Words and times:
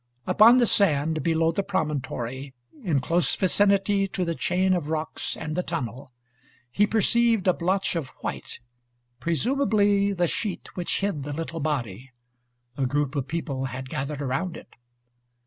Upon 0.25 0.57
the 0.57 0.65
sand, 0.65 1.21
below 1.21 1.51
the 1.51 1.61
promontory, 1.61 2.55
in 2.83 3.01
close 3.01 3.35
vicinity 3.35 4.07
to 4.07 4.25
the 4.25 4.33
chain 4.33 4.73
of 4.73 4.89
rocks 4.89 5.37
and 5.37 5.55
the 5.55 5.61
tunnel, 5.61 6.11
he 6.71 6.87
perceived 6.87 7.47
a 7.47 7.53
blotch 7.53 7.95
of 7.95 8.09
white, 8.21 8.57
presumably 9.19 10.11
the 10.11 10.25
sheet 10.25 10.75
which 10.75 11.01
hid 11.01 11.21
the 11.21 11.33
little 11.33 11.59
body. 11.59 12.09
A 12.77 12.87
group 12.87 13.15
of 13.15 13.27
people 13.27 13.65
had 13.65 13.91
gathered 13.91 14.23
around 14.23 14.57
it. 14.57 14.73